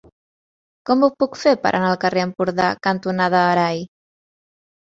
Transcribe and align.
Com 0.89 1.03
ho 1.03 1.09
puc 1.23 1.37
fer 1.41 1.53
per 1.67 1.71
anar 1.73 1.91
al 1.91 1.99
carrer 2.05 2.23
Empordà 2.29 2.71
cantonada 2.89 3.43
Arai? 3.53 3.85